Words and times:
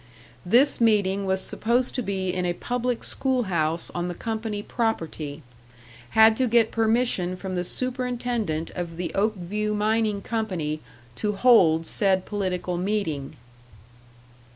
This 0.43 0.81
meeting 0.81 1.27
was 1.27 1.41
supposed 1.41 1.93
to 1.93 2.01
be 2.01 2.29
in 2.31 2.43
a 2.43 2.53
public 2.53 3.03
school 3.03 3.43
house 3.43 3.91
on 3.93 4.07
the 4.07 4.15
company 4.15 4.63
property. 4.63 5.43
Had 6.17 6.35
to 6.37 6.47
get 6.47 6.71
permission 6.71 7.35
from 7.35 7.53
the 7.53 7.63
superintendent 7.63 8.71
of 8.71 8.97
the 8.97 9.11
Oakview 9.13 9.75
mining 9.75 10.23
Company 10.23 10.79
to 11.17 11.33
hold 11.33 11.85
said 11.85 12.25
political 12.25 12.79
meeting.".... 12.79 13.35